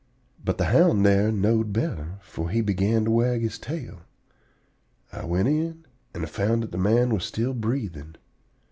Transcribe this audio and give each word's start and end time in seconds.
But 0.43 0.57
the 0.57 0.65
hound 0.65 1.05
here 1.05 1.31
knowed 1.31 1.71
better, 1.73 2.17
for 2.23 2.49
he 2.49 2.61
began 2.61 3.05
to 3.05 3.11
wag 3.11 3.41
his 3.43 3.59
tail. 3.59 4.01
I 5.13 5.25
went 5.25 5.47
in, 5.47 5.85
and 6.15 6.27
found 6.27 6.63
that 6.63 6.71
the 6.71 6.79
man 6.79 7.13
was 7.13 7.23
still 7.23 7.53
breathing. 7.53 8.15